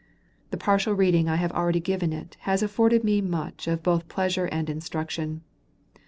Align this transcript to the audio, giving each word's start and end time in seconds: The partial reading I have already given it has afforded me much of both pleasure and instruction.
The 0.49 0.57
partial 0.57 0.95
reading 0.95 1.29
I 1.29 1.35
have 1.35 1.51
already 1.51 1.79
given 1.79 2.11
it 2.11 2.35
has 2.39 2.63
afforded 2.63 3.03
me 3.03 3.21
much 3.21 3.67
of 3.67 3.83
both 3.83 4.07
pleasure 4.07 4.45
and 4.47 4.67
instruction. 4.67 5.43